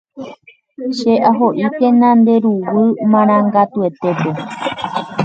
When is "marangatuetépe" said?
3.11-4.31